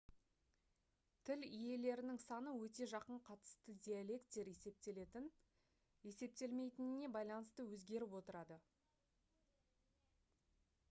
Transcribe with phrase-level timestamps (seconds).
[1.29, 8.57] тіл иелерінің саны өте жақын қатысты диалекттер есептелетін-есептелмейтініне байланысты өзгеріп отырады